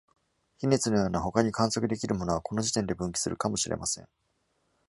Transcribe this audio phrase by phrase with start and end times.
[0.59, 4.07] 比熱のような他に観測できるものは、この時点で分岐するかもしれません。